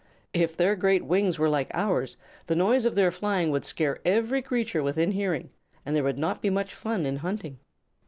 "If 0.33 0.57
their 0.57 0.75
great 0.75 1.05
wings 1.05 1.37
were 1.37 1.47
like 1.47 1.69
ours, 1.75 2.17
the 2.47 2.55
noise 2.55 2.85
of 2.85 2.95
their 2.95 3.11
flying 3.11 3.51
would 3.51 3.63
scare 3.63 3.99
every 4.03 4.41
creature 4.41 4.81
within 4.81 5.11
hearing, 5.11 5.51
and 5.85 5.95
there 5.95 6.03
would 6.03 6.17
not 6.17 6.41
be 6.41 6.49
much 6.49 6.73
fun 6.73 7.05
in 7.05 7.17
hunting." 7.17 7.59